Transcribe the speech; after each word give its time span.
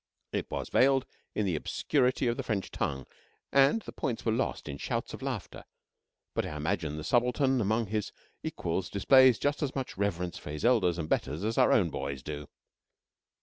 It 0.33 0.49
was 0.49 0.69
veiled 0.69 1.05
in 1.35 1.45
the 1.45 1.55
obscurity 1.55 2.25
of 2.25 2.35
the 2.35 2.41
French 2.41 2.71
tongue, 2.71 3.05
and 3.51 3.83
the 3.83 3.91
points 3.91 4.25
were 4.25 4.31
lost 4.31 4.67
in 4.67 4.79
shouts 4.79 5.13
of 5.13 5.21
laughter 5.21 5.63
but 6.33 6.43
I 6.43 6.55
imagine 6.57 6.97
the 6.97 7.03
subaltern 7.03 7.61
among 7.61 7.85
his 7.85 8.11
equals 8.41 8.89
displays 8.89 9.37
just 9.37 9.61
as 9.61 9.75
much 9.75 9.99
reverence 9.99 10.39
for 10.39 10.49
his 10.49 10.65
elders 10.65 10.97
and 10.97 11.07
betters 11.07 11.43
as 11.43 11.59
our 11.59 11.71
own 11.71 11.91
boys 11.91 12.23
do. 12.23 12.47